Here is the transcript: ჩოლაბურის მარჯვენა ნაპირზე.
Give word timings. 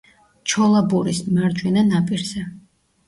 ჩოლაბურის 0.53 1.21
მარჯვენა 1.35 1.85
ნაპირზე. 1.93 2.47